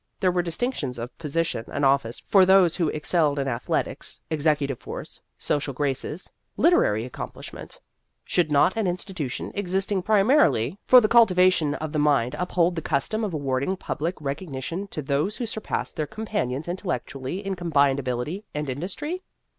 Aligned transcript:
There 0.19 0.31
were 0.31 0.41
distinctions 0.41 0.97
of 0.97 1.15
position 1.19 1.63
and 1.71 1.85
office 1.85 2.21
for 2.21 2.43
those 2.43 2.75
who 2.75 2.87
excelled 2.89 3.37
in 3.37 3.47
ath 3.47 3.67
letics, 3.67 4.19
executive 4.31 4.79
force, 4.79 5.21
social 5.37 5.75
graces, 5.75 6.27
literary 6.57 7.05
accomplishment. 7.05 7.79
Should 8.25 8.51
not 8.51 8.75
an 8.75 8.87
institution 8.87 9.51
existing 9.53 10.01
primarily 10.01 10.79
for 10.87 10.99
the 11.01 11.07
n8 11.07 11.11
Vassar 11.11 11.11
Studies 11.11 11.11
cultivation 11.11 11.73
of 11.75 11.91
the 11.93 11.99
mind 11.99 12.35
uphold 12.39 12.75
the 12.75 12.81
custom 12.81 13.23
of 13.23 13.35
awarding 13.35 13.77
public 13.77 14.19
recognition 14.19 14.87
to 14.87 15.03
those 15.03 15.37
who 15.37 15.45
surpassed 15.45 15.95
their 15.97 16.07
companions 16.07 16.65
intellec 16.65 17.01
tually 17.05 17.43
in 17.43 17.55
combined 17.55 17.99
ability 17.99 18.43
and 18.55 18.71
indus 18.71 18.95
try? 18.95 19.19